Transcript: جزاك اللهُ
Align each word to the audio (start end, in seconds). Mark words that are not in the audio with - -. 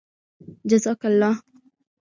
جزاك 0.71 1.01
اللهُ 1.11 1.33